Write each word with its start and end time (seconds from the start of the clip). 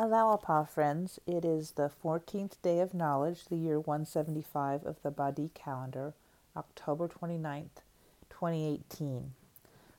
Allah-u-Abha, 0.00 0.68
friends, 0.68 1.18
it 1.26 1.44
is 1.44 1.72
the 1.72 1.90
14th 1.90 2.52
day 2.62 2.78
of 2.78 2.94
knowledge, 2.94 3.46
the 3.46 3.56
year 3.56 3.80
175 3.80 4.86
of 4.86 5.02
the 5.02 5.10
Badi 5.10 5.50
calendar, 5.54 6.14
October 6.56 7.08
29th, 7.08 7.82
2018. 8.30 9.32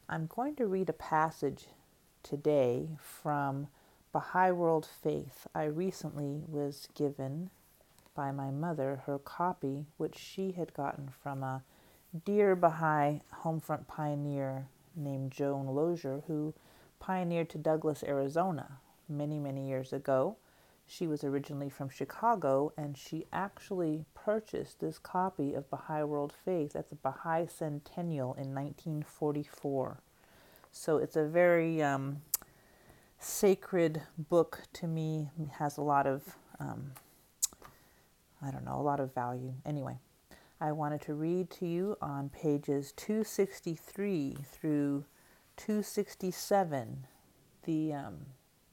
I'm 0.07 0.27
going 0.27 0.55
to 0.55 0.67
read 0.67 0.87
a 0.87 0.93
passage 0.93 1.65
today 2.23 2.87
from 2.97 3.67
Baha'i 4.13 4.53
World 4.53 4.85
Faith. 4.85 5.47
I 5.53 5.65
recently 5.65 6.43
was 6.47 6.87
given 6.95 7.49
by 8.15 8.31
my 8.31 8.51
mother 8.51 9.01
her 9.05 9.19
copy, 9.19 9.85
which 9.97 10.17
she 10.17 10.53
had 10.53 10.73
gotten 10.73 11.09
from 11.21 11.43
a 11.43 11.63
dear 12.23 12.55
Baha'i 12.55 13.19
homefront 13.43 13.85
pioneer 13.87 14.67
named 14.95 15.33
Joan 15.33 15.67
Lozier, 15.67 16.23
who 16.27 16.53
pioneered 17.01 17.49
to 17.49 17.57
Douglas, 17.57 18.01
Arizona 18.01 18.77
many, 19.09 19.39
many 19.39 19.67
years 19.67 19.91
ago. 19.91 20.37
She 20.85 21.05
was 21.05 21.23
originally 21.23 21.69
from 21.69 21.89
Chicago 21.89 22.73
and 22.75 22.97
she 22.97 23.27
actually 23.31 24.05
purchased 24.15 24.79
this 24.79 24.97
copy 24.97 25.53
of 25.53 25.69
Baha'i 25.69 26.03
World 26.03 26.33
Faith 26.33 26.75
at 26.75 26.89
the 26.89 26.95
Baha'i 26.95 27.45
Centennial 27.45 28.33
in 28.33 28.55
1944. 28.55 30.01
So 30.71 30.97
it's 30.97 31.15
a 31.15 31.25
very 31.25 31.81
um, 31.83 32.21
sacred 33.19 34.01
book 34.17 34.63
to 34.73 34.87
me. 34.87 35.29
It 35.39 35.49
has 35.59 35.77
a 35.77 35.81
lot 35.81 36.07
of, 36.07 36.35
um, 36.59 36.91
I 38.41 38.49
don't 38.49 38.65
know, 38.65 38.75
a 38.75 38.81
lot 38.81 38.99
of 38.99 39.13
value. 39.13 39.53
Anyway, 39.65 39.99
I 40.61 40.71
wanted 40.71 41.01
to 41.01 41.13
read 41.13 41.49
to 41.51 41.67
you 41.67 41.97
on 42.01 42.29
pages 42.29 42.93
263 42.93 44.37
through 44.43 45.05
267 45.57 47.05
the 47.63 47.93
um, 47.93 48.17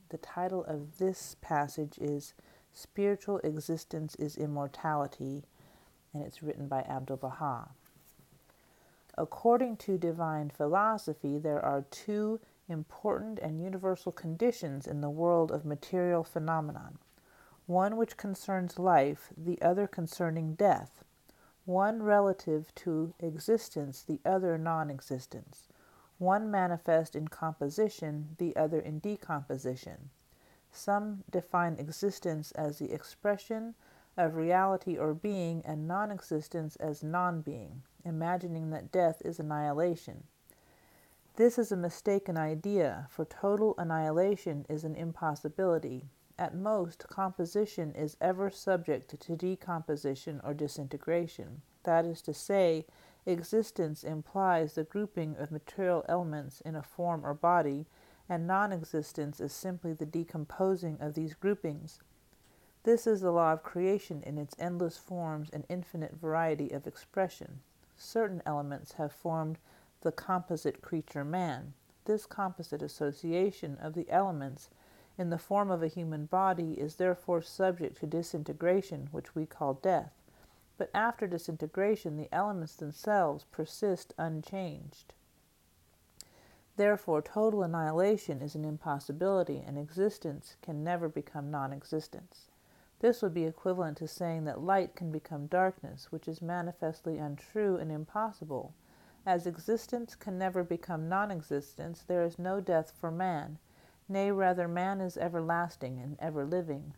the 0.09 0.19
title 0.19 0.65
of 0.65 0.99
this 0.99 1.37
passage 1.41 1.99
is 1.99 2.35
Spiritual 2.73 3.39
Existence 3.39 4.15
is 4.17 4.37
Immortality, 4.37 5.45
and 6.13 6.23
it's 6.23 6.43
written 6.43 6.69
by 6.69 6.83
Abdu'l 6.83 7.17
Baha. 7.17 7.71
According 9.19 9.79
to 9.79 9.99
divine 9.99 10.51
philosophy, 10.51 11.39
there 11.39 11.65
are 11.65 11.87
two 11.91 12.39
important 12.69 13.39
and 13.39 13.61
universal 13.61 14.13
conditions 14.13 14.87
in 14.87 15.01
the 15.01 15.11
world 15.11 15.51
of 15.51 15.65
material 15.65 16.23
phenomenon. 16.23 16.99
One 17.67 17.97
which 17.97 18.17
concerns 18.17 18.79
life, 18.79 19.33
the 19.37 19.61
other 19.61 19.87
concerning 19.87 20.55
death, 20.55 21.03
one 21.65 22.03
relative 22.03 22.73
to 22.77 23.15
existence, 23.19 24.03
the 24.03 24.21
other 24.25 24.57
non 24.57 24.91
existence 24.91 25.69
one 26.19 26.51
manifest 26.51 27.15
in 27.15 27.29
composition, 27.29 28.37
the 28.39 28.57
other 28.57 28.81
in 28.81 28.99
decomposition. 28.99 30.11
Some 30.71 31.25
define 31.31 31.77
existence 31.79 32.53
as 32.53 32.79
the 32.79 32.93
expression 32.93 33.75
of 34.17 34.35
reality 34.35 34.97
or 34.97 35.15
being, 35.15 35.63
and 35.65 35.87
non 35.87 36.11
existence 36.11 36.77
as 36.77 37.03
non 37.03 37.43
being, 37.43 37.83
imagining 38.05 38.71
that 38.71 38.91
death 38.91 39.21
is 39.25 39.39
annihilation. 39.39 40.25
This 41.37 41.59
is 41.59 41.71
a 41.71 41.77
mistaken 41.77 42.39
idea, 42.39 43.09
for 43.11 43.27
total 43.27 43.75
annihilation 43.77 44.65
is 44.71 44.85
an 44.85 44.97
impossibility. 44.97 46.05
At 46.39 46.55
most, 46.55 47.09
composition 47.09 47.95
is 47.95 48.17
ever 48.23 48.51
subject 48.51 49.21
to 49.21 49.37
decomposition 49.37 50.41
or 50.43 50.55
disintegration. 50.55 51.61
That 51.85 52.07
is 52.07 52.23
to 52.23 52.33
say, 52.33 52.87
Existence 53.29 54.05
implies 54.05 54.75
the 54.75 54.85
grouping 54.85 55.37
of 55.37 55.51
material 55.51 56.05
elements 56.09 56.61
in 56.61 56.77
a 56.77 56.83
form 56.83 57.27
or 57.27 57.35
body, 57.35 57.85
and 58.29 58.47
non 58.47 58.73
existence 58.73 59.41
is 59.41 59.53
simply 59.53 59.93
the 59.93 60.07
decomposing 60.07 60.97
of 61.01 61.15
these 61.15 61.35
groupings. 61.35 61.99
This 62.85 63.05
is 63.05 63.23
the 63.23 63.33
law 63.33 63.53
of 63.53 63.65
creation 63.65 64.23
in 64.23 64.39
its 64.39 64.55
endless 64.61 64.97
forms 64.97 65.51
and 65.53 65.67
infinite 65.69 66.15
variety 66.15 66.71
of 66.71 66.87
expression. 66.87 67.63
Certain 67.97 68.43
elements 68.47 68.93
have 68.93 69.11
formed 69.11 69.59
the 70.03 70.13
composite 70.13 70.81
creature 70.81 71.25
man. 71.25 71.75
This 72.05 72.27
composite 72.27 72.81
association 72.81 73.77
of 73.79 73.95
the 73.95 74.09
elements 74.09 74.71
in 75.19 75.31
the 75.31 75.39
form 75.39 75.69
of 75.73 75.83
a 75.83 75.89
human 75.89 76.27
body 76.27 76.75
is 76.75 76.95
therefore 76.95 77.43
subject 77.43 77.99
to 77.99 78.07
disintegration, 78.07 79.09
which 79.11 79.35
we 79.35 79.47
call 79.47 79.75
death 79.75 80.16
but 80.79 80.91
after 80.95 81.27
disintegration 81.27 82.17
the 82.17 82.29
elements 82.33 82.77
themselves 82.77 83.45
persist 83.51 84.15
unchanged. 84.19 85.15
Therefore, 86.77 87.23
total 87.23 87.63
annihilation 87.63 88.43
is 88.43 88.55
an 88.55 88.65
impossibility, 88.65 89.65
and 89.67 89.79
existence 89.79 90.57
can 90.61 90.85
never 90.85 91.09
become 91.09 91.51
non 91.51 91.73
existence. 91.73 92.51
This 93.01 93.23
would 93.23 93.33
be 93.33 93.45
equivalent 93.45 93.97
to 93.99 94.09
saying 94.09 94.45
that 94.45 94.61
light 94.61 94.95
can 94.95 95.11
become 95.11 95.47
darkness, 95.47 96.13
which 96.13 96.29
is 96.29 96.43
manifestly 96.43 97.19
untrue 97.19 97.77
and 97.77 97.91
impossible. 97.91 98.75
As 99.25 99.47
existence 99.47 100.15
can 100.15 100.39
never 100.39 100.63
become 100.63 101.09
non 101.09 101.31
existence, 101.31 102.03
there 102.03 102.23
is 102.23 102.39
no 102.39 102.61
death 102.61 102.91
for 102.91 103.11
man. 103.11 103.59
Nay, 104.09 104.31
rather, 104.31 104.69
man 104.69 105.01
is 105.01 105.17
everlasting 105.17 105.99
and 105.99 106.17
ever 106.21 106.45
living. 106.45 106.95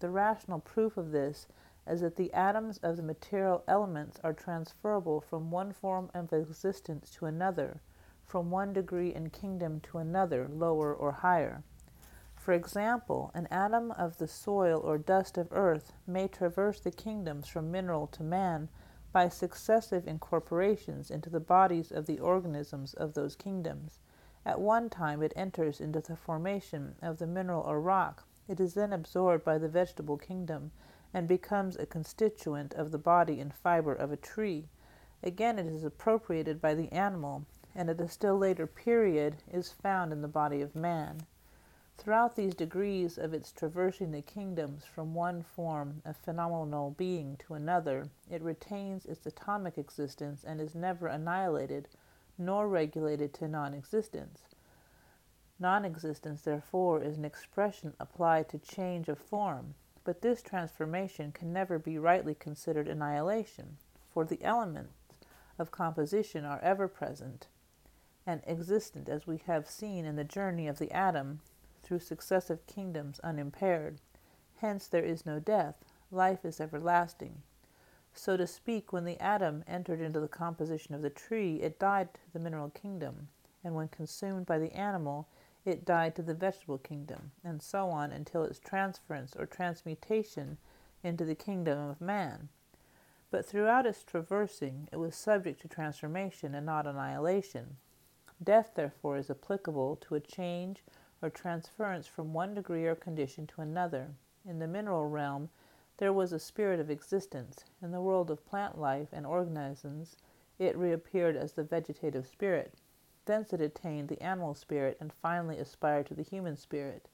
The 0.00 0.10
rational 0.10 0.60
proof 0.60 0.96
of 0.96 1.12
this 1.12 1.46
as 1.86 2.00
that 2.00 2.16
the 2.16 2.32
atoms 2.32 2.78
of 2.78 2.96
the 2.96 3.02
material 3.02 3.64
elements 3.66 4.18
are 4.22 4.32
transferable 4.32 5.20
from 5.20 5.50
one 5.50 5.72
form 5.72 6.10
of 6.14 6.32
existence 6.32 7.10
to 7.10 7.26
another, 7.26 7.80
from 8.26 8.50
one 8.50 8.72
degree 8.72 9.12
and 9.14 9.32
kingdom 9.32 9.80
to 9.80 9.98
another, 9.98 10.46
lower 10.48 10.94
or 10.94 11.12
higher. 11.12 11.62
For 12.36 12.52
example, 12.52 13.30
an 13.34 13.46
atom 13.50 13.90
of 13.92 14.16
the 14.16 14.26
soil 14.26 14.80
or 14.80 14.96
dust 14.98 15.36
of 15.36 15.52
earth 15.52 15.92
may 16.06 16.26
traverse 16.26 16.80
the 16.80 16.90
kingdoms 16.90 17.46
from 17.48 17.70
mineral 17.70 18.06
to 18.08 18.22
man 18.22 18.68
by 19.12 19.28
successive 19.28 20.06
incorporations 20.06 21.10
into 21.10 21.28
the 21.28 21.40
bodies 21.40 21.90
of 21.90 22.06
the 22.06 22.18
organisms 22.18 22.94
of 22.94 23.14
those 23.14 23.36
kingdoms. 23.36 23.98
At 24.46 24.60
one 24.60 24.88
time 24.88 25.22
it 25.22 25.32
enters 25.36 25.80
into 25.80 26.00
the 26.00 26.16
formation 26.16 26.94
of 27.02 27.18
the 27.18 27.26
mineral 27.26 27.62
or 27.62 27.80
rock. 27.80 28.26
It 28.48 28.58
is 28.58 28.74
then 28.74 28.92
absorbed 28.92 29.44
by 29.44 29.58
the 29.58 29.68
vegetable 29.68 30.16
kingdom 30.16 30.72
and 31.12 31.26
becomes 31.26 31.76
a 31.76 31.86
constituent 31.86 32.72
of 32.74 32.90
the 32.90 32.98
body 32.98 33.40
and 33.40 33.52
fiber 33.52 33.92
of 33.92 34.12
a 34.12 34.16
tree. 34.16 34.68
Again, 35.22 35.58
it 35.58 35.66
is 35.66 35.84
appropriated 35.84 36.60
by 36.60 36.74
the 36.74 36.90
animal, 36.92 37.44
and 37.74 37.90
at 37.90 38.00
a 38.00 38.08
still 38.08 38.38
later 38.38 38.66
period 38.66 39.42
is 39.50 39.72
found 39.72 40.12
in 40.12 40.22
the 40.22 40.28
body 40.28 40.60
of 40.62 40.74
man. 40.74 41.26
Throughout 41.98 42.34
these 42.34 42.54
degrees 42.54 43.18
of 43.18 43.34
its 43.34 43.52
traversing 43.52 44.10
the 44.10 44.22
kingdoms 44.22 44.86
from 44.86 45.12
one 45.12 45.42
form 45.42 46.00
of 46.06 46.16
phenomenal 46.16 46.92
being 46.92 47.36
to 47.38 47.52
another, 47.52 48.08
it 48.30 48.40
retains 48.40 49.04
its 49.04 49.26
atomic 49.26 49.76
existence 49.76 50.42
and 50.42 50.62
is 50.62 50.74
never 50.74 51.08
annihilated 51.08 51.88
nor 52.38 52.68
regulated 52.68 53.34
to 53.34 53.48
non 53.48 53.74
existence. 53.74 54.46
Non 55.58 55.84
existence, 55.84 56.40
therefore, 56.40 57.02
is 57.02 57.18
an 57.18 57.24
expression 57.26 57.94
applied 58.00 58.48
to 58.48 58.58
change 58.58 59.10
of 59.10 59.18
form, 59.18 59.74
but 60.10 60.22
this 60.22 60.42
transformation 60.42 61.30
can 61.30 61.52
never 61.52 61.78
be 61.78 61.96
rightly 61.96 62.34
considered 62.34 62.88
annihilation, 62.88 63.76
for 64.12 64.24
the 64.24 64.42
elements 64.42 64.90
of 65.56 65.70
composition 65.70 66.44
are 66.44 66.58
ever 66.64 66.88
present 66.88 67.46
and 68.26 68.42
existent, 68.44 69.08
as 69.08 69.28
we 69.28 69.40
have 69.46 69.70
seen 69.70 70.04
in 70.04 70.16
the 70.16 70.24
journey 70.24 70.66
of 70.66 70.80
the 70.80 70.90
atom 70.90 71.38
through 71.80 72.00
successive 72.00 72.66
kingdoms 72.66 73.20
unimpaired. 73.20 74.00
Hence 74.56 74.88
there 74.88 75.04
is 75.04 75.24
no 75.24 75.38
death, 75.38 75.76
life 76.10 76.44
is 76.44 76.60
everlasting. 76.60 77.42
So 78.12 78.36
to 78.36 78.48
speak, 78.48 78.92
when 78.92 79.04
the 79.04 79.20
atom 79.20 79.62
entered 79.68 80.00
into 80.00 80.18
the 80.18 80.26
composition 80.26 80.92
of 80.92 81.02
the 81.02 81.10
tree, 81.10 81.60
it 81.62 81.78
died 81.78 82.14
to 82.14 82.32
the 82.32 82.40
mineral 82.40 82.70
kingdom, 82.70 83.28
and 83.62 83.76
when 83.76 83.86
consumed 83.86 84.46
by 84.46 84.58
the 84.58 84.72
animal, 84.72 85.28
it 85.64 85.84
died 85.84 86.14
to 86.16 86.22
the 86.22 86.34
vegetable 86.34 86.78
kingdom, 86.78 87.32
and 87.44 87.62
so 87.62 87.90
on 87.90 88.12
until 88.12 88.44
its 88.44 88.58
transference 88.58 89.34
or 89.36 89.46
transmutation 89.46 90.58
into 91.02 91.24
the 91.24 91.34
kingdom 91.34 91.78
of 91.78 92.00
man. 92.00 92.48
But 93.30 93.46
throughout 93.46 93.86
its 93.86 94.02
traversing, 94.02 94.88
it 94.90 94.96
was 94.96 95.14
subject 95.14 95.60
to 95.62 95.68
transformation 95.68 96.54
and 96.54 96.66
not 96.66 96.86
annihilation. 96.86 97.76
Death, 98.42 98.72
therefore, 98.74 99.18
is 99.18 99.30
applicable 99.30 99.96
to 99.96 100.14
a 100.14 100.20
change 100.20 100.82
or 101.22 101.30
transference 101.30 102.06
from 102.06 102.32
one 102.32 102.54
degree 102.54 102.86
or 102.86 102.94
condition 102.94 103.46
to 103.46 103.60
another. 103.60 104.08
In 104.48 104.58
the 104.58 104.66
mineral 104.66 105.06
realm, 105.06 105.50
there 105.98 106.12
was 106.12 106.32
a 106.32 106.38
spirit 106.38 106.80
of 106.80 106.90
existence. 106.90 107.64
In 107.82 107.92
the 107.92 108.00
world 108.00 108.30
of 108.30 108.46
plant 108.46 108.80
life 108.80 109.08
and 109.12 109.26
organisms, 109.26 110.16
it 110.58 110.76
reappeared 110.76 111.36
as 111.36 111.52
the 111.52 111.62
vegetative 111.62 112.26
spirit. 112.26 112.74
Thence 113.30 113.52
it 113.52 113.60
attained 113.60 114.08
the 114.08 114.20
animal 114.20 114.54
spirit 114.54 114.96
and 114.98 115.12
finally 115.12 115.56
aspired 115.56 116.06
to 116.06 116.14
the 116.14 116.24
human 116.24 116.56
spirit. 116.56 117.08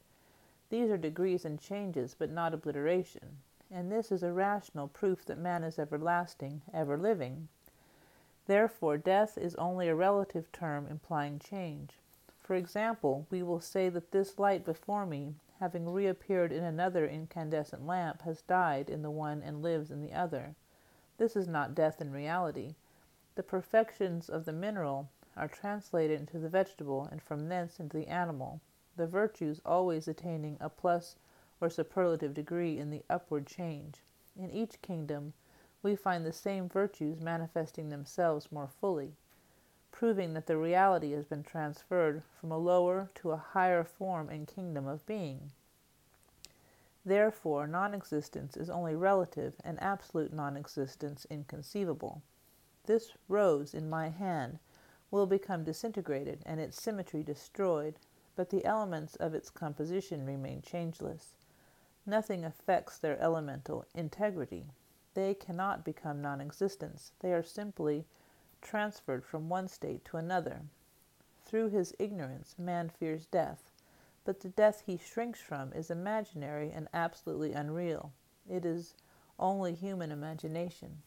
These 0.70 0.88
are 0.88 0.96
degrees 0.96 1.44
and 1.44 1.60
changes, 1.60 2.16
but 2.18 2.30
not 2.30 2.54
obliteration. 2.54 3.36
And 3.70 3.92
this 3.92 4.10
is 4.10 4.22
a 4.22 4.32
rational 4.32 4.88
proof 4.88 5.26
that 5.26 5.36
man 5.36 5.62
is 5.62 5.78
everlasting, 5.78 6.62
ever 6.72 6.96
living. 6.96 7.48
Therefore, 8.46 8.96
death 8.96 9.36
is 9.36 9.56
only 9.56 9.88
a 9.88 9.94
relative 9.94 10.50
term 10.52 10.86
implying 10.86 11.38
change. 11.38 11.98
For 12.40 12.54
example, 12.54 13.26
we 13.28 13.42
will 13.42 13.60
say 13.60 13.90
that 13.90 14.12
this 14.12 14.38
light 14.38 14.64
before 14.64 15.04
me, 15.04 15.34
having 15.60 15.86
reappeared 15.86 16.50
in 16.50 16.64
another 16.64 17.06
incandescent 17.06 17.86
lamp, 17.86 18.22
has 18.22 18.40
died 18.40 18.88
in 18.88 19.02
the 19.02 19.10
one 19.10 19.42
and 19.42 19.60
lives 19.60 19.90
in 19.90 20.00
the 20.00 20.14
other. 20.14 20.54
This 21.18 21.36
is 21.36 21.46
not 21.46 21.74
death 21.74 22.00
in 22.00 22.10
reality. 22.10 22.74
The 23.34 23.42
perfections 23.42 24.30
of 24.30 24.46
the 24.46 24.54
mineral 24.54 25.10
are 25.37 25.49
translated 25.49 26.19
into 26.19 26.38
the 26.38 26.49
vegetable, 26.49 27.09
and 27.11 27.23
from 27.23 27.49
thence 27.49 27.79
into 27.79 27.97
the 27.97 28.09
animal, 28.09 28.61
the 28.97 29.06
virtues 29.06 29.61
always 29.65 30.09
attaining 30.09 30.56
a 30.61 30.69
plus 30.69 31.17
or 31.61 31.69
superlative 31.69 32.35
degree 32.35 32.79
in 32.79 32.91
the 32.91 33.05
upward 33.11 33.47
change. 33.47 34.03
In 34.37 34.50
each 34.50 34.81
kingdom, 34.83 35.33
we 35.83 35.97
find 35.97 36.25
the 36.25 36.33
same 36.33 36.69
virtues 36.69 37.21
manifesting 37.21 37.88
themselves 37.88 38.50
more 38.50 38.69
fully 38.69 39.15
proving 39.97 40.35
that 40.35 40.47
the 40.47 40.59
reality 40.59 41.12
has 41.12 41.25
been 41.25 41.43
transferred 41.43 42.23
from 42.38 42.53
a 42.53 42.59
lower 42.59 43.09
to 43.15 43.31
a 43.31 43.37
higher 43.38 43.83
form 43.83 44.29
and 44.29 44.47
kingdom 44.47 44.87
of 44.87 45.06
being. 45.06 45.50
Therefore, 47.03 47.67
non 47.67 47.94
existence 47.94 48.59
is 48.59 48.69
only 48.69 48.94
relative 48.94 49.55
and 49.65 49.83
absolute 49.83 50.35
non 50.35 50.55
existence 50.55 51.27
inconceivable. 51.31 52.21
This 52.85 53.12
rose 53.27 53.73
in 53.73 53.88
my 53.88 54.11
hand 54.11 54.59
will 55.11 55.26
become 55.26 55.64
disintegrated 55.64 56.43
and 56.44 56.61
its 56.61 56.81
symmetry 56.81 57.23
destroyed, 57.23 57.99
but 58.35 58.50
the 58.50 58.64
elements 58.64 59.17
of 59.17 59.35
its 59.35 59.50
composition 59.50 60.26
remain 60.26 60.62
changeless. 60.62 61.37
Nothing 62.05 62.44
affects 62.44 62.99
their 62.99 63.20
elemental 63.20 63.85
integrity. 63.94 64.67
They 65.14 65.35
cannot 65.35 65.85
become 65.85 66.20
non 66.20 66.41
existence, 66.41 67.12
they 67.20 67.32
are 67.32 67.43
simply 67.43 68.05
transferred 68.61 69.25
from 69.25 69.49
one 69.49 69.69
state 69.69 70.05
to 70.06 70.17
another. 70.17 70.62
Through 71.44 71.69
his 71.69 71.94
ignorance, 71.99 72.59
man 72.59 72.88
fears 72.88 73.26
death, 73.26 73.70
but 74.25 74.41
the 74.41 74.49
death 74.49 74.82
he 74.87 74.97
shrinks 74.97 75.41
from 75.41 75.73
is 75.73 75.91
imaginary 75.91 76.73
and 76.73 76.88
absolutely 76.93 77.52
unreal. 77.52 78.12
It 78.49 78.64
is 78.64 78.94
only 79.38 79.75
human 79.75 80.11
imagination. 80.11 81.02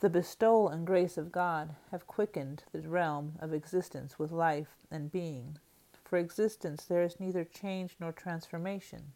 The 0.00 0.08
bestowal 0.08 0.70
and 0.70 0.86
grace 0.86 1.18
of 1.18 1.30
God 1.30 1.76
have 1.90 2.06
quickened 2.06 2.64
the 2.72 2.80
realm 2.88 3.34
of 3.38 3.52
existence 3.52 4.18
with 4.18 4.32
life 4.32 4.78
and 4.90 5.12
being. 5.12 5.58
For 6.04 6.16
existence 6.16 6.86
there 6.86 7.02
is 7.02 7.20
neither 7.20 7.44
change 7.44 7.96
nor 8.00 8.10
transformation. 8.10 9.12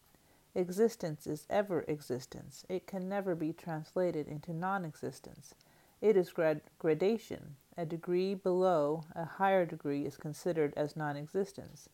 Existence 0.55 1.27
is 1.27 1.47
ever 1.49 1.87
existence. 1.89 2.67
It 2.69 2.87
can 2.87 3.09
never 3.09 3.35
be 3.35 3.55
translated 3.55 4.29
into 4.29 4.53
non 4.53 4.85
existence. 4.85 5.55
It 6.03 6.19
is 6.19 6.33
grad- 6.33 6.61
gradation. 6.79 7.57
A 7.79 7.87
degree 7.87 8.35
below 8.35 9.05
a 9.15 9.25
higher 9.25 9.65
degree 9.65 10.05
is 10.05 10.19
considered 10.19 10.75
as 10.77 10.97
non 10.97 11.17
existence. 11.17 11.89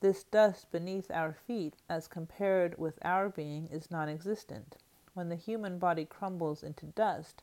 This 0.00 0.22
dust 0.22 0.70
beneath 0.70 1.10
our 1.10 1.32
feet, 1.32 1.76
as 1.88 2.06
compared 2.06 2.76
with 2.76 2.98
our 3.00 3.30
being, 3.30 3.68
is 3.68 3.90
non 3.90 4.10
existent. 4.10 4.76
When 5.14 5.30
the 5.30 5.34
human 5.34 5.78
body 5.78 6.04
crumbles 6.04 6.62
into 6.62 6.84
dust, 6.84 7.42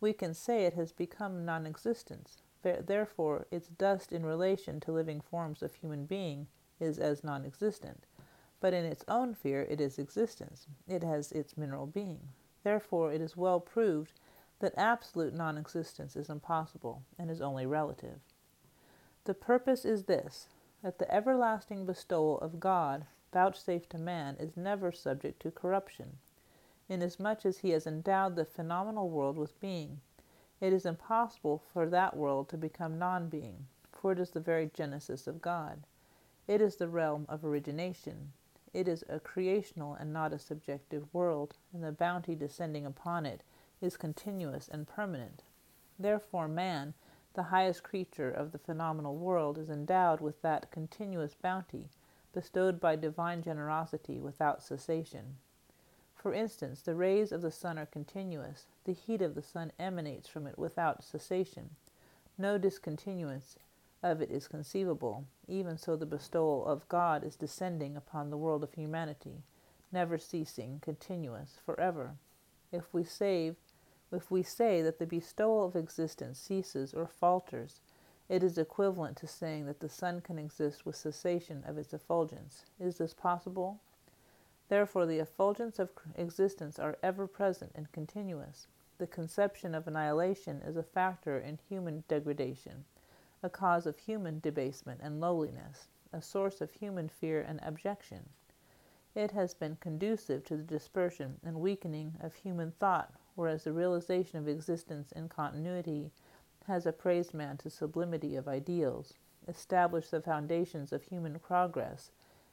we 0.00 0.12
can 0.12 0.34
say 0.34 0.64
it 0.64 0.74
has 0.74 0.92
become 0.92 1.44
non 1.44 1.66
existence. 1.66 2.42
Therefore, 2.62 3.46
its 3.50 3.68
dust 3.68 4.12
in 4.12 4.24
relation 4.24 4.80
to 4.80 4.92
living 4.92 5.20
forms 5.20 5.62
of 5.62 5.74
human 5.74 6.06
being 6.06 6.46
is 6.78 6.98
as 6.98 7.24
non 7.24 7.44
existent. 7.44 8.06
But 8.60 8.74
in 8.74 8.84
its 8.84 9.04
own 9.08 9.34
sphere, 9.34 9.62
it 9.62 9.80
is 9.80 9.98
existence. 9.98 10.66
It 10.86 11.02
has 11.02 11.32
its 11.32 11.56
mineral 11.56 11.86
being. 11.86 12.28
Therefore, 12.62 13.12
it 13.12 13.20
is 13.20 13.36
well 13.36 13.60
proved 13.60 14.12
that 14.60 14.74
absolute 14.76 15.34
non 15.34 15.56
existence 15.56 16.16
is 16.16 16.28
impossible 16.28 17.02
and 17.18 17.30
is 17.30 17.40
only 17.40 17.66
relative. 17.66 18.20
The 19.24 19.34
purpose 19.34 19.84
is 19.84 20.04
this 20.04 20.48
that 20.82 20.98
the 20.98 21.12
everlasting 21.12 21.84
bestowal 21.84 22.38
of 22.38 22.60
God 22.60 23.06
vouchsafed 23.32 23.90
to 23.90 23.98
man 23.98 24.36
is 24.38 24.56
never 24.56 24.90
subject 24.92 25.40
to 25.42 25.50
corruption, 25.50 26.18
inasmuch 26.90 27.46
as 27.46 27.58
he 27.58 27.70
has 27.70 27.86
endowed 27.86 28.34
the 28.34 28.44
phenomenal 28.44 29.08
world 29.08 29.38
with 29.38 29.58
being. 29.60 30.00
It 30.60 30.72
is 30.72 30.84
impossible 30.84 31.62
for 31.72 31.88
that 31.88 32.16
world 32.16 32.48
to 32.50 32.58
become 32.58 32.98
non 32.98 33.28
being, 33.28 33.68
for 33.92 34.12
it 34.12 34.18
is 34.18 34.30
the 34.30 34.40
very 34.40 34.70
genesis 34.74 35.26
of 35.26 35.40
God. 35.40 35.84
It 36.48 36.60
is 36.60 36.76
the 36.76 36.88
realm 36.88 37.26
of 37.28 37.44
origination. 37.44 38.32
It 38.74 38.88
is 38.88 39.04
a 39.08 39.20
creational 39.20 39.94
and 39.94 40.12
not 40.12 40.32
a 40.32 40.38
subjective 40.38 41.06
world, 41.14 41.56
and 41.72 41.82
the 41.82 41.92
bounty 41.92 42.34
descending 42.34 42.84
upon 42.84 43.24
it 43.24 43.42
is 43.80 43.96
continuous 43.96 44.68
and 44.68 44.86
permanent. 44.86 45.44
Therefore, 45.98 46.48
man, 46.48 46.94
the 47.34 47.44
highest 47.44 47.84
creature 47.84 48.30
of 48.30 48.50
the 48.50 48.58
phenomenal 48.58 49.16
world, 49.16 49.58
is 49.58 49.70
endowed 49.70 50.20
with 50.20 50.42
that 50.42 50.70
continuous 50.70 51.34
bounty 51.34 51.88
bestowed 52.32 52.80
by 52.80 52.96
divine 52.96 53.42
generosity 53.42 54.18
without 54.18 54.62
cessation. 54.62 55.36
For 56.20 56.34
instance, 56.34 56.82
the 56.82 56.94
rays 56.94 57.32
of 57.32 57.40
the 57.40 57.50
sun 57.50 57.78
are 57.78 57.86
continuous, 57.86 58.66
the 58.84 58.92
heat 58.92 59.22
of 59.22 59.34
the 59.34 59.42
sun 59.42 59.72
emanates 59.78 60.28
from 60.28 60.46
it 60.46 60.58
without 60.58 61.02
cessation. 61.02 61.76
No 62.36 62.58
discontinuance 62.58 63.56
of 64.02 64.20
it 64.20 64.30
is 64.30 64.46
conceivable. 64.46 65.24
Even 65.48 65.78
so, 65.78 65.96
the 65.96 66.04
bestowal 66.04 66.66
of 66.66 66.86
God 66.90 67.24
is 67.24 67.36
descending 67.36 67.96
upon 67.96 68.28
the 68.28 68.36
world 68.36 68.62
of 68.62 68.74
humanity, 68.74 69.44
never 69.90 70.18
ceasing, 70.18 70.80
continuous, 70.80 71.58
forever. 71.64 72.16
If 72.70 72.92
we 72.92 73.02
save 73.02 73.56
if 74.12 74.30
we 74.30 74.42
say 74.42 74.82
that 74.82 74.98
the 74.98 75.06
bestowal 75.06 75.64
of 75.64 75.74
existence 75.74 76.38
ceases 76.38 76.92
or 76.92 77.06
falters, 77.06 77.80
it 78.28 78.42
is 78.42 78.58
equivalent 78.58 79.16
to 79.18 79.26
saying 79.26 79.64
that 79.66 79.80
the 79.80 79.88
sun 79.88 80.20
can 80.20 80.38
exist 80.38 80.84
with 80.84 80.96
cessation 80.96 81.64
of 81.66 81.78
its 81.78 81.94
effulgence. 81.94 82.66
Is 82.78 82.98
this 82.98 83.14
possible? 83.14 83.80
Therefore, 84.70 85.04
the 85.04 85.18
effulgence 85.18 85.80
of 85.80 85.90
existence 86.14 86.78
are 86.78 86.96
ever 87.02 87.26
present 87.26 87.72
and 87.74 87.90
continuous. 87.90 88.68
The 88.98 89.08
conception 89.08 89.74
of 89.74 89.88
annihilation 89.88 90.62
is 90.62 90.76
a 90.76 90.84
factor 90.84 91.40
in 91.40 91.58
human 91.68 92.04
degradation, 92.06 92.84
a 93.42 93.50
cause 93.50 93.84
of 93.84 93.98
human 93.98 94.38
debasement 94.38 95.00
and 95.02 95.20
lowliness, 95.20 95.88
a 96.12 96.22
source 96.22 96.60
of 96.60 96.70
human 96.70 97.08
fear 97.08 97.40
and 97.42 97.60
abjection. 97.64 98.28
It 99.16 99.32
has 99.32 99.54
been 99.54 99.74
conducive 99.74 100.44
to 100.44 100.56
the 100.56 100.62
dispersion 100.62 101.40
and 101.42 101.60
weakening 101.60 102.14
of 102.20 102.34
human 102.34 102.70
thought 102.70 103.12
whereas 103.34 103.64
the 103.64 103.72
realization 103.72 104.38
of 104.38 104.46
existence 104.46 105.10
in 105.10 105.28
continuity 105.28 106.12
has 106.68 106.86
appraised 106.86 107.34
man 107.34 107.56
to 107.56 107.70
sublimity 107.70 108.36
of 108.36 108.46
ideals, 108.46 109.14
established 109.48 110.12
the 110.12 110.22
foundations 110.22 110.92
of 110.92 111.02
human 111.02 111.40
progress, 111.40 112.12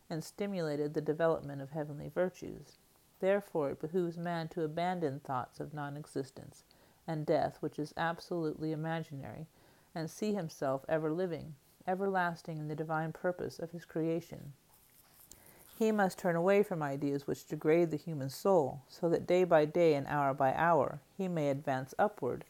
and 0.09 0.24
stimulated 0.24 0.94
the 0.94 1.01
development 1.01 1.62
of 1.62 1.71
heavenly 1.71 2.09
virtues. 2.09 2.78
Therefore, 3.19 3.71
it 3.71 3.81
behooves 3.81 4.18
man 4.18 4.47
to 4.49 4.64
abandon 4.64 5.19
thoughts 5.19 5.59
of 5.59 5.73
non 5.73 5.97
existence 5.97 6.64
and 7.07 7.26
death, 7.26 7.57
which 7.61 7.80
is 7.80 7.94
absolutely 7.97 8.71
imaginary, 8.71 9.47
and 9.95 10.09
see 10.09 10.33
himself 10.33 10.85
ever 10.87 11.11
living, 11.11 11.56
everlasting 11.87 12.57
in 12.57 12.68
the 12.68 12.76
divine 12.76 13.11
purpose 13.11 13.59
of 13.59 13.71
his 13.71 13.85
creation. 13.85 14.54
He 15.80 15.92
must 15.92 16.18
turn 16.18 16.35
away 16.35 16.64
from 16.64 16.81
ideas 16.81 17.28
which 17.28 17.47
degrade 17.47 17.92
the 17.92 17.97
human 17.97 18.30
soul, 18.30 18.81
so 18.87 19.09
that 19.09 19.28
day 19.28 19.44
by 19.44 19.66
day 19.66 19.94
and 19.94 20.07
hour 20.07 20.33
by 20.33 20.54
hour 20.54 20.99
he 21.18 21.28
may 21.28 21.49
advance 21.49 21.94
upward 21.99 22.45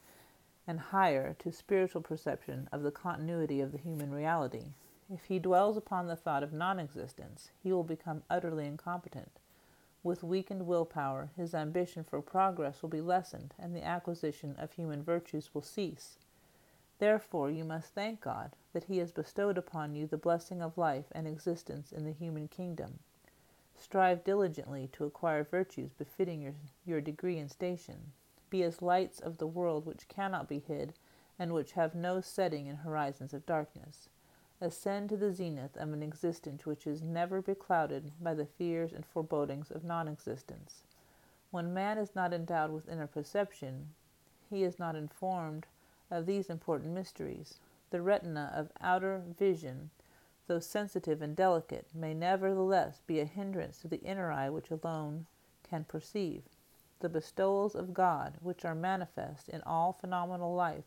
and 0.65 0.79
higher 0.79 1.35
to 1.39 1.51
spiritual 1.51 2.01
perception 2.01 2.67
of 2.71 2.83
the 2.83 2.91
continuity 2.91 3.61
of 3.61 3.71
the 3.71 3.77
human 3.77 4.13
reality. 4.13 4.65
If 5.09 5.25
he 5.25 5.39
dwells 5.39 5.77
upon 5.77 6.07
the 6.07 6.15
thought 6.15 6.43
of 6.43 6.51
non 6.51 6.79
existence, 6.79 7.51
he 7.63 7.71
will 7.71 7.83
become 7.83 8.23
utterly 8.29 8.65
incompetent. 8.65 9.39
With 10.03 10.23
weakened 10.23 10.67
willpower, 10.67 11.31
his 11.35 11.53
ambition 11.53 12.03
for 12.03 12.21
progress 12.21 12.81
will 12.81 12.89
be 12.89 13.01
lessened, 13.01 13.53
and 13.57 13.75
the 13.75 13.83
acquisition 13.83 14.55
of 14.57 14.73
human 14.73 15.03
virtues 15.03 15.53
will 15.53 15.61
cease. 15.61 16.19
Therefore, 16.99 17.51
you 17.51 17.63
must 17.63 17.93
thank 17.93 18.21
God 18.21 18.55
that 18.73 18.85
He 18.85 18.97
has 18.97 19.11
bestowed 19.11 19.57
upon 19.57 19.95
you 19.95 20.07
the 20.07 20.17
blessing 20.17 20.61
of 20.61 20.77
life 20.77 21.05
and 21.11 21.27
existence 21.27 21.91
in 21.91 22.05
the 22.05 22.11
human 22.11 22.47
kingdom. 22.47 22.99
Strive 23.75 24.23
diligently 24.23 24.87
to 24.93 25.05
acquire 25.05 25.43
virtues 25.43 25.93
befitting 25.93 26.41
your, 26.41 26.55
your 26.85 26.99
degree 26.99 27.37
and 27.37 27.51
station. 27.51 28.13
Be 28.49 28.63
as 28.63 28.81
lights 28.81 29.19
of 29.19 29.37
the 29.37 29.45
world 29.45 29.85
which 29.85 30.07
cannot 30.07 30.49
be 30.49 30.59
hid, 30.59 30.95
and 31.37 31.53
which 31.53 31.73
have 31.73 31.93
no 31.93 32.19
setting 32.19 32.65
in 32.65 32.77
horizons 32.77 33.33
of 33.33 33.45
darkness. 33.45 34.09
Ascend 34.59 35.09
to 35.09 35.17
the 35.17 35.31
zenith 35.31 35.75
of 35.77 35.93
an 35.93 36.01
existence 36.01 36.65
which 36.65 36.87
is 36.87 37.01
never 37.01 37.41
beclouded 37.41 38.11
by 38.19 38.33
the 38.33 38.45
fears 38.45 38.93
and 38.93 39.05
forebodings 39.05 39.71
of 39.71 39.83
non 39.83 40.07
existence. 40.07 40.83
When 41.51 41.73
man 41.73 41.97
is 41.97 42.15
not 42.15 42.33
endowed 42.33 42.71
with 42.71 42.89
inner 42.89 43.07
perception, 43.07 43.93
he 44.49 44.63
is 44.63 44.79
not 44.79 44.95
informed 44.95 45.67
of 46.09 46.25
these 46.25 46.49
important 46.49 46.93
mysteries. 46.93 47.59
The 47.89 48.01
retina 48.01 48.51
of 48.55 48.71
outer 48.81 49.21
vision 49.37 49.91
though 50.47 50.59
sensitive 50.59 51.21
and 51.21 51.35
delicate, 51.35 51.87
may 51.93 52.13
nevertheless 52.13 53.01
be 53.05 53.19
a 53.19 53.25
hindrance 53.25 53.79
to 53.79 53.87
the 53.87 54.01
inner 54.01 54.31
eye 54.31 54.49
which 54.49 54.71
alone 54.71 55.25
can 55.63 55.83
perceive. 55.83 56.43
The 56.99 57.09
bestowals 57.09 57.75
of 57.75 57.93
God, 57.93 58.37
which 58.41 58.65
are 58.65 58.73
manifest 58.73 59.49
in 59.49 59.61
all 59.63 59.93
phenomenal 59.93 60.55
life, 60.55 60.85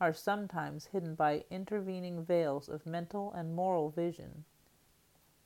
are 0.00 0.14
sometimes 0.14 0.86
hidden 0.86 1.14
by 1.14 1.44
intervening 1.50 2.24
veils 2.24 2.68
of 2.68 2.86
mental 2.86 3.32
and 3.32 3.54
moral 3.54 3.90
vision, 3.90 4.44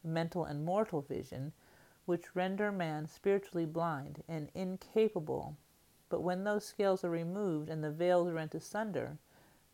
mental 0.04 0.44
and 0.44 0.64
mortal 0.64 1.00
vision, 1.00 1.52
which 2.06 2.36
render 2.36 2.70
man 2.70 3.06
spiritually 3.06 3.66
blind 3.66 4.22
and 4.28 4.50
incapable. 4.54 5.56
But 6.08 6.20
when 6.20 6.44
those 6.44 6.64
scales 6.64 7.02
are 7.02 7.10
removed 7.10 7.68
and 7.68 7.82
the 7.82 7.90
veils 7.90 8.30
rent 8.30 8.54
asunder, 8.54 9.18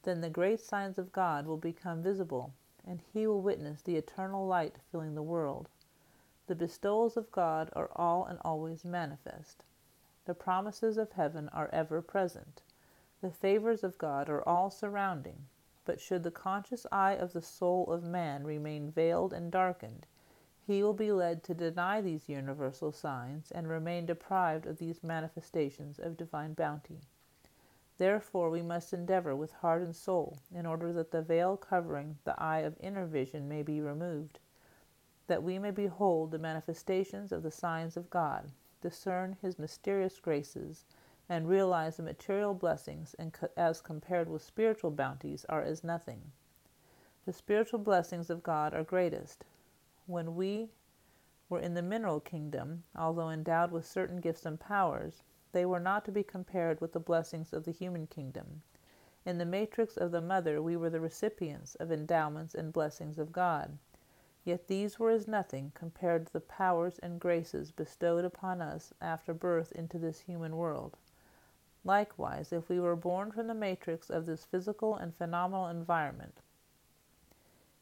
then 0.05 0.21
the 0.23 0.31
great 0.31 0.61
signs 0.61 0.97
of 0.97 1.13
God 1.13 1.47
will 1.47 1.59
become 1.59 2.03
visible, 2.03 2.55
and 2.87 3.03
he 3.13 3.27
will 3.27 3.43
witness 3.43 3.83
the 3.83 3.97
eternal 3.97 4.47
light 4.47 4.77
filling 4.91 5.15
the 5.15 5.23
world. 5.23 5.69
The 6.47 6.55
bestowals 6.55 7.17
of 7.17 7.31
God 7.31 7.71
are 7.75 7.91
all 7.95 8.25
and 8.25 8.39
always 8.43 8.85
manifest. 8.85 9.63
The 10.25 10.35
promises 10.35 10.97
of 10.97 11.13
heaven 11.13 11.49
are 11.51 11.69
ever 11.73 12.01
present. 12.01 12.63
The 13.21 13.31
favors 13.31 13.85
of 13.85 13.99
God 13.99 14.31
are 14.31 14.47
all 14.49 14.71
surrounding, 14.71 15.47
but 15.85 16.01
should 16.01 16.23
the 16.23 16.31
conscious 16.31 16.87
eye 16.91 17.13
of 17.13 17.35
the 17.35 17.43
soul 17.43 17.87
of 17.93 18.03
man 18.03 18.45
remain 18.45 18.91
veiled 18.91 19.35
and 19.35 19.53
darkened, 19.53 20.07
he 20.67 20.83
will 20.83 20.95
be 20.95 21.13
led 21.13 21.43
to 21.45 21.55
deny 21.55 22.01
these 22.01 22.29
universal 22.29 22.93
signs 22.93 23.51
and 23.51 23.69
remain 23.69 24.07
deprived 24.07 24.67
of 24.67 24.79
these 24.79 25.03
manifestations 25.03 25.99
of 25.99 26.17
divine 26.17 26.55
bounty. 26.55 27.01
Therefore, 27.99 28.49
we 28.49 28.63
must 28.63 28.95
endeavor 28.95 29.37
with 29.37 29.53
heart 29.53 29.83
and 29.83 29.95
soul, 29.95 30.39
in 30.55 30.65
order 30.65 30.91
that 30.93 31.11
the 31.11 31.21
veil 31.21 31.59
covering 31.59 32.17
the 32.25 32.41
eye 32.41 32.61
of 32.61 32.79
inner 32.81 33.05
vision 33.05 33.49
may 33.49 33.63
be 33.63 33.83
removed, 33.83 34.39
that 35.27 35.43
we 35.43 35.59
may 35.59 35.73
behold 35.73 36.31
the 36.31 36.39
manifestations 36.39 37.33
of 37.33 37.43
the 37.43 37.51
signs 37.51 37.99
of 37.99 38.09
God, 38.09 38.53
discern 38.81 39.37
His 39.43 39.59
mysterious 39.59 40.19
graces, 40.19 40.87
and 41.31 41.49
realize 41.49 41.97
the 41.97 42.03
material 42.03 42.53
blessings 42.53 43.15
and 43.15 43.33
co- 43.33 43.49
as 43.57 43.81
compared 43.81 44.29
with 44.29 44.43
spiritual 44.43 44.91
bounties 44.91 45.47
are 45.49 45.63
as 45.63 45.85
nothing. 45.85 46.33
The 47.25 47.33
spiritual 47.33 47.79
blessings 47.79 48.31
of 48.31 48.43
God 48.43 48.75
are 48.75 48.83
greatest. 48.83 49.45
When 50.07 50.35
we 50.35 50.71
were 51.49 51.61
in 51.61 51.75
the 51.75 51.83
mineral 51.83 52.19
kingdom, 52.19 52.83
although 52.97 53.31
endowed 53.31 53.71
with 53.71 53.87
certain 53.87 54.21
gifts 54.21 54.45
and 54.45 54.59
powers, 54.59 55.23
they 55.53 55.65
were 55.65 55.79
not 55.79 56.05
to 56.07 56.11
be 56.11 56.25
compared 56.25 56.81
with 56.81 56.93
the 56.93 56.99
blessings 56.99 57.53
of 57.53 57.65
the 57.65 57.71
human 57.71 58.09
kingdom. 58.09 58.63
In 59.25 59.39
the 59.39 59.45
matrix 59.45 59.97
of 59.97 60.11
the 60.11 60.21
mother, 60.21 60.61
we 60.61 60.77
were 60.77 60.91
the 60.91 61.01
recipients 61.01 61.77
of 61.77 61.93
endowments 61.93 62.57
and 62.57 62.73
blessings 62.73 63.19
of 63.19 63.31
God. 63.31 63.79
Yet 64.43 64.67
these 64.67 64.99
were 64.99 65.11
as 65.11 65.29
nothing 65.29 65.71
compared 65.77 66.27
to 66.27 66.33
the 66.33 66.41
powers 66.41 66.99
and 66.99 67.21
graces 67.21 67.71
bestowed 67.71 68.25
upon 68.25 68.61
us 68.61 68.93
after 69.01 69.33
birth 69.33 69.71
into 69.73 69.97
this 69.97 70.21
human 70.21 70.57
world. 70.57 70.97
Likewise, 71.85 72.53
if 72.53 72.69
we 72.69 72.79
were 72.79 72.97
born 72.97 73.33
from 73.33 73.47
the 73.47 73.55
matrix 73.55 74.11
of 74.11 74.27
this 74.27 74.45
physical 74.45 74.95
and 74.97 75.15
phenomenal 75.15 75.67
environment 75.69 76.41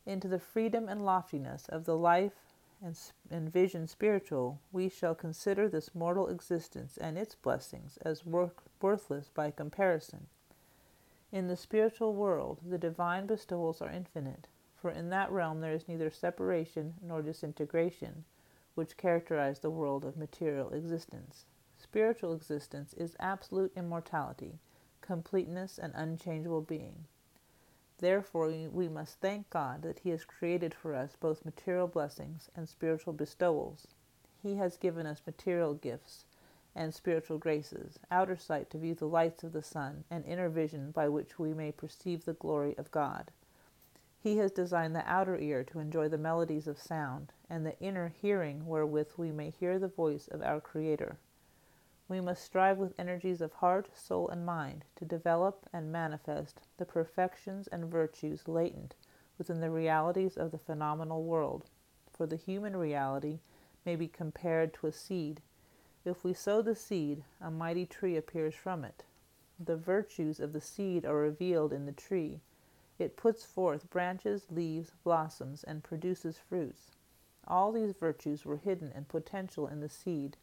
into 0.08 0.26
the 0.26 0.38
freedom 0.38 0.88
and 0.88 1.04
loftiness 1.04 1.68
of 1.68 1.84
the 1.84 1.96
life 1.96 2.54
and, 2.82 2.98
and 3.30 3.52
vision 3.52 3.86
spiritual, 3.86 4.58
we 4.72 4.88
shall 4.88 5.14
consider 5.14 5.68
this 5.68 5.94
mortal 5.94 6.28
existence 6.28 6.96
and 6.96 7.18
its 7.18 7.34
blessings 7.34 7.98
as 7.98 8.24
work, 8.24 8.62
worthless 8.80 9.28
by 9.34 9.50
comparison. 9.50 10.26
In 11.30 11.48
the 11.48 11.56
spiritual 11.56 12.14
world, 12.14 12.60
the 12.66 12.78
divine 12.78 13.26
bestowals 13.26 13.82
are 13.82 13.90
infinite, 13.90 14.48
for 14.74 14.90
in 14.90 15.10
that 15.10 15.30
realm 15.30 15.60
there 15.60 15.74
is 15.74 15.86
neither 15.86 16.10
separation 16.10 16.94
nor 17.02 17.20
disintegration, 17.20 18.24
which 18.74 18.96
characterize 18.96 19.58
the 19.58 19.70
world 19.70 20.06
of 20.06 20.16
material 20.16 20.70
existence. 20.70 21.44
Spiritual 21.98 22.32
existence 22.32 22.94
is 22.94 23.16
absolute 23.18 23.72
immortality, 23.74 24.60
completeness, 25.00 25.80
and 25.80 25.92
unchangeable 25.96 26.60
being. 26.60 27.06
Therefore, 27.98 28.52
we 28.70 28.88
must 28.88 29.18
thank 29.18 29.50
God 29.50 29.82
that 29.82 29.98
He 29.98 30.10
has 30.10 30.24
created 30.24 30.72
for 30.74 30.94
us 30.94 31.16
both 31.18 31.44
material 31.44 31.88
blessings 31.88 32.50
and 32.54 32.68
spiritual 32.68 33.14
bestowals. 33.14 33.88
He 34.40 34.54
has 34.54 34.76
given 34.76 35.06
us 35.06 35.22
material 35.26 35.74
gifts 35.74 36.24
and 36.72 36.94
spiritual 36.94 37.38
graces, 37.38 37.98
outer 38.12 38.36
sight 38.36 38.70
to 38.70 38.78
view 38.78 38.94
the 38.94 39.08
lights 39.08 39.42
of 39.42 39.52
the 39.52 39.60
sun, 39.60 40.04
and 40.08 40.24
inner 40.24 40.48
vision 40.48 40.92
by 40.92 41.08
which 41.08 41.36
we 41.36 41.52
may 41.52 41.72
perceive 41.72 42.24
the 42.24 42.32
glory 42.34 42.78
of 42.78 42.92
God. 42.92 43.32
He 44.20 44.36
has 44.36 44.52
designed 44.52 44.94
the 44.94 45.10
outer 45.10 45.36
ear 45.36 45.64
to 45.64 45.80
enjoy 45.80 46.08
the 46.08 46.16
melodies 46.16 46.68
of 46.68 46.78
sound, 46.78 47.32
and 47.50 47.66
the 47.66 47.76
inner 47.80 48.14
hearing 48.22 48.68
wherewith 48.68 49.14
we 49.16 49.32
may 49.32 49.50
hear 49.50 49.80
the 49.80 49.88
voice 49.88 50.28
of 50.28 50.42
our 50.42 50.60
Creator. 50.60 51.18
We 52.08 52.22
must 52.22 52.42
strive 52.42 52.78
with 52.78 52.98
energies 52.98 53.42
of 53.42 53.52
heart, 53.52 53.90
soul, 53.94 54.28
and 54.30 54.46
mind 54.46 54.86
to 54.96 55.04
develop 55.04 55.68
and 55.74 55.92
manifest 55.92 56.62
the 56.78 56.86
perfections 56.86 57.68
and 57.68 57.90
virtues 57.90 58.48
latent 58.48 58.94
within 59.36 59.60
the 59.60 59.70
realities 59.70 60.36
of 60.36 60.50
the 60.50 60.58
phenomenal 60.58 61.22
world, 61.22 61.66
for 62.10 62.26
the 62.26 62.36
human 62.36 62.74
reality 62.76 63.40
may 63.84 63.94
be 63.94 64.08
compared 64.08 64.72
to 64.74 64.86
a 64.86 64.92
seed. 64.92 65.42
If 66.04 66.24
we 66.24 66.32
sow 66.32 66.62
the 66.62 66.74
seed, 66.74 67.24
a 67.40 67.50
mighty 67.50 67.84
tree 67.84 68.16
appears 68.16 68.54
from 68.54 68.84
it. 68.84 69.04
The 69.60 69.76
virtues 69.76 70.40
of 70.40 70.52
the 70.52 70.60
seed 70.60 71.04
are 71.04 71.16
revealed 71.16 71.72
in 71.72 71.84
the 71.84 71.92
tree. 71.92 72.40
It 72.98 73.16
puts 73.16 73.44
forth 73.44 73.90
branches, 73.90 74.46
leaves, 74.50 74.92
blossoms, 75.04 75.62
and 75.62 75.84
produces 75.84 76.38
fruits. 76.38 76.92
All 77.46 77.70
these 77.70 77.92
virtues 77.92 78.44
were 78.44 78.56
hidden 78.56 78.92
and 78.94 79.06
potential 79.08 79.66
in 79.68 79.80
the 79.80 79.88
seed. 79.88 80.36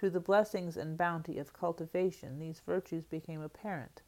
Through 0.00 0.10
the 0.10 0.20
blessings 0.20 0.78
and 0.78 0.96
bounty 0.96 1.36
of 1.36 1.52
cultivation, 1.52 2.38
these 2.38 2.62
virtues 2.64 3.04
became 3.04 3.42
apparent. 3.42 4.00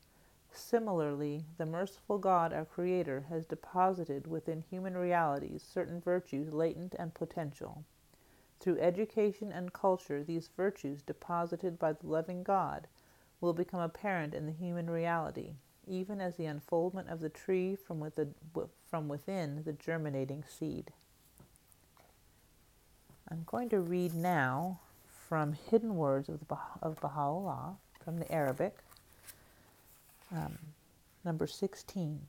Similarly, 0.51 1.45
the 1.59 1.67
merciful 1.67 2.17
God, 2.17 2.51
our 2.51 2.65
Creator, 2.65 3.27
has 3.29 3.45
deposited 3.45 4.27
within 4.27 4.65
human 4.71 4.97
realities 4.97 5.63
certain 5.63 6.01
virtues 6.01 6.51
latent 6.51 6.95
and 6.99 7.13
potential. 7.13 7.85
Through 8.59 8.81
education 8.81 9.53
and 9.53 9.75
culture, 9.75 10.25
these 10.25 10.49
virtues 10.57 11.03
deposited 11.03 11.79
by 11.79 11.93
the 11.93 12.07
loving 12.07 12.43
God 12.43 12.89
will 13.43 13.53
become 13.53 13.81
apparent 13.81 14.33
in 14.33 14.47
the 14.47 14.53
human 14.53 14.89
reality, 14.89 15.57
even 15.87 16.23
as 16.23 16.37
the 16.37 16.47
unfoldment 16.47 17.11
of 17.11 17.21
the 17.21 17.29
tree 17.29 17.77
from 17.77 18.01
within, 18.01 18.35
from 18.89 19.09
within 19.09 19.63
the 19.65 19.75
germinating 19.75 20.43
seed. 20.49 20.91
I'm 23.29 23.43
going 23.45 23.69
to 23.69 23.81
read 23.81 24.15
now 24.15 24.81
from 25.33 25.55
Hidden 25.55 25.97
Words 25.97 26.29
of, 26.29 26.41
of 26.83 27.01
Baha'u'llah 27.01 27.77
from 28.05 28.19
the 28.19 28.31
Arabic. 28.31 28.77
Um, 30.31 30.59
number 31.25 31.47
16. 31.47 32.21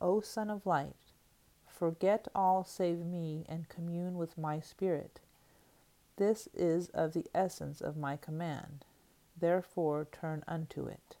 O 0.00 0.20
Son 0.20 0.50
of 0.50 0.66
Light, 0.66 0.96
forget 1.68 2.26
all 2.34 2.64
save 2.64 3.06
me 3.06 3.44
and 3.48 3.68
commune 3.68 4.18
with 4.18 4.36
my 4.36 4.58
spirit. 4.58 5.20
This 6.16 6.48
is 6.52 6.88
of 6.88 7.12
the 7.12 7.26
essence 7.32 7.80
of 7.80 7.96
my 7.96 8.16
command. 8.16 8.84
Therefore, 9.40 10.08
turn 10.10 10.42
unto 10.48 10.86
it. 10.86 11.14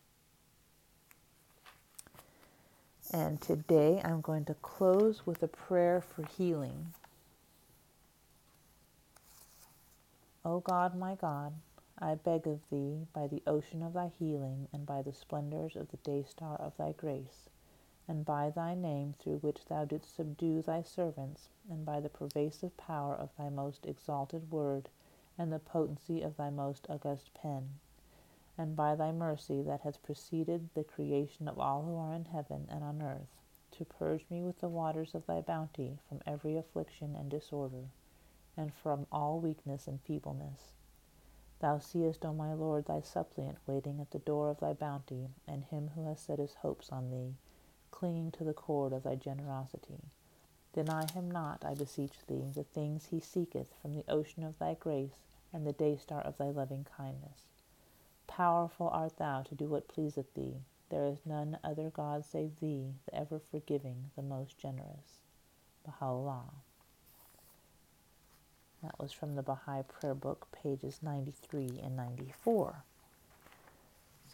And 3.12 3.40
today 3.40 4.02
I'm 4.04 4.20
going 4.20 4.44
to 4.46 4.54
close 4.54 5.24
with 5.24 5.40
a 5.40 5.46
prayer 5.46 6.00
for 6.00 6.24
healing. 6.24 6.94
O 10.50 10.60
God, 10.60 10.96
my 10.96 11.14
God, 11.14 11.52
I 11.98 12.14
beg 12.14 12.46
of 12.46 12.70
thee, 12.70 13.06
by 13.12 13.26
the 13.26 13.42
ocean 13.46 13.82
of 13.82 13.92
thy 13.92 14.08
healing, 14.18 14.66
and 14.72 14.86
by 14.86 15.02
the 15.02 15.12
splendors 15.12 15.76
of 15.76 15.90
the 15.90 15.98
day 15.98 16.22
star 16.22 16.56
of 16.56 16.74
thy 16.78 16.92
grace, 16.92 17.50
and 18.08 18.24
by 18.24 18.48
thy 18.48 18.74
name 18.74 19.12
through 19.18 19.40
which 19.40 19.66
thou 19.66 19.84
didst 19.84 20.14
subdue 20.14 20.62
thy 20.62 20.80
servants, 20.80 21.50
and 21.68 21.84
by 21.84 22.00
the 22.00 22.08
pervasive 22.08 22.74
power 22.78 23.14
of 23.14 23.28
thy 23.36 23.50
most 23.50 23.84
exalted 23.84 24.50
word, 24.50 24.88
and 25.36 25.52
the 25.52 25.58
potency 25.58 26.22
of 26.22 26.38
thy 26.38 26.48
most 26.48 26.88
august 26.88 27.34
pen, 27.34 27.78
and 28.56 28.74
by 28.74 28.94
thy 28.94 29.12
mercy 29.12 29.60
that 29.60 29.82
has 29.82 29.98
preceded 29.98 30.70
the 30.72 30.82
creation 30.82 31.46
of 31.46 31.58
all 31.58 31.82
who 31.82 31.98
are 31.98 32.14
in 32.14 32.24
heaven 32.24 32.66
and 32.70 32.82
on 32.82 33.02
earth, 33.02 33.36
to 33.70 33.84
purge 33.84 34.24
me 34.30 34.42
with 34.42 34.58
the 34.60 34.68
waters 34.70 35.14
of 35.14 35.26
thy 35.26 35.42
bounty 35.42 35.98
from 36.08 36.22
every 36.26 36.56
affliction 36.56 37.14
and 37.14 37.30
disorder 37.30 37.90
and 38.58 38.74
from 38.74 39.06
all 39.12 39.38
weakness 39.38 39.86
and 39.86 40.00
feebleness. 40.02 40.72
Thou 41.60 41.78
seest, 41.78 42.24
O 42.24 42.32
my 42.34 42.52
Lord, 42.52 42.86
thy 42.86 43.00
suppliant 43.00 43.58
waiting 43.66 44.00
at 44.00 44.10
the 44.10 44.18
door 44.18 44.50
of 44.50 44.60
thy 44.60 44.72
bounty, 44.72 45.28
and 45.46 45.64
him 45.64 45.92
who 45.94 46.06
has 46.06 46.20
set 46.20 46.38
his 46.38 46.54
hopes 46.54 46.90
on 46.90 47.10
thee, 47.10 47.36
clinging 47.90 48.32
to 48.32 48.44
the 48.44 48.52
cord 48.52 48.92
of 48.92 49.04
thy 49.04 49.14
generosity. 49.14 50.02
Deny 50.72 51.06
him 51.06 51.30
not, 51.30 51.64
I 51.64 51.74
beseech 51.74 52.26
thee, 52.26 52.50
the 52.54 52.64
things 52.64 53.06
he 53.06 53.20
seeketh 53.20 53.72
from 53.80 53.94
the 53.94 54.04
ocean 54.08 54.44
of 54.44 54.58
thy 54.58 54.74
grace 54.74 55.24
and 55.52 55.66
the 55.66 55.72
day 55.72 55.96
star 55.96 56.20
of 56.20 56.36
thy 56.36 56.50
loving 56.50 56.84
kindness. 56.96 57.46
Powerful 58.26 58.88
art 58.90 59.16
thou 59.16 59.42
to 59.42 59.54
do 59.54 59.68
what 59.68 59.88
pleaseth 59.88 60.34
thee. 60.34 60.62
There 60.90 61.06
is 61.06 61.24
none 61.24 61.58
other 61.64 61.90
God 61.90 62.24
save 62.24 62.60
thee, 62.60 62.94
the 63.06 63.14
ever 63.14 63.38
forgiving, 63.38 64.10
the 64.16 64.22
most 64.22 64.58
generous. 64.58 65.22
Baha'u'llah. 65.84 66.50
That 68.82 68.98
was 69.00 69.12
from 69.12 69.34
the 69.34 69.42
Baha'i 69.42 69.82
Prayer 69.82 70.14
Book, 70.14 70.46
pages 70.62 71.00
93 71.02 71.80
and 71.82 71.96
94. 71.96 72.84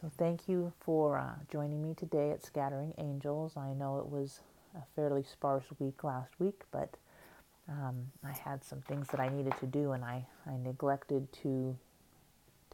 So, 0.00 0.10
thank 0.18 0.48
you 0.48 0.72
for 0.80 1.16
uh, 1.18 1.36
joining 1.50 1.82
me 1.82 1.94
today 1.94 2.30
at 2.30 2.44
Scattering 2.44 2.92
Angels. 2.98 3.56
I 3.56 3.72
know 3.72 3.98
it 3.98 4.06
was 4.06 4.40
a 4.76 4.82
fairly 4.94 5.22
sparse 5.22 5.64
week 5.78 6.04
last 6.04 6.32
week, 6.38 6.62
but 6.70 6.96
um, 7.70 8.12
I 8.22 8.32
had 8.32 8.62
some 8.64 8.82
things 8.82 9.08
that 9.08 9.20
I 9.20 9.30
needed 9.30 9.54
to 9.60 9.66
do, 9.66 9.92
and 9.92 10.04
I, 10.04 10.26
I 10.46 10.56
neglected 10.62 11.32
to 11.42 11.78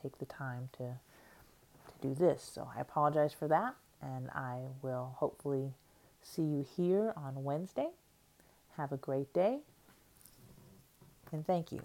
take 0.03 0.19
the 0.19 0.25
time 0.25 0.71
to, 0.79 0.85
to 0.85 2.09
do 2.09 2.15
this. 2.15 2.51
So, 2.53 2.69
I 2.77 2.81
apologize 2.81 3.33
for 3.33 3.47
that, 3.47 3.77
and 4.03 4.29
I 4.31 4.63
will 4.83 5.15
hopefully 5.19 5.73
see 6.23 6.43
you 6.43 6.67
here 6.77 7.13
on 7.17 7.45
Wednesday. 7.45 7.91
Have 8.77 8.91
a 8.91 8.97
great 8.97 9.33
day, 9.33 9.61
and 11.33 11.47
thank 11.47 11.73
you. 11.73 11.81